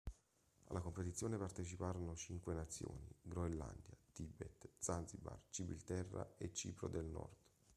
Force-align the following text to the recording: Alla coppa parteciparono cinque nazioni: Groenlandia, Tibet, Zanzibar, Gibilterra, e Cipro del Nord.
Alla 0.65 0.79
coppa 0.79 1.03
parteciparono 1.43 2.15
cinque 2.15 2.55
nazioni: 2.55 3.07
Groenlandia, 3.21 3.95
Tibet, 4.11 4.69
Zanzibar, 4.79 5.39
Gibilterra, 5.51 6.33
e 6.37 6.51
Cipro 6.51 6.87
del 6.87 7.05
Nord. 7.05 7.35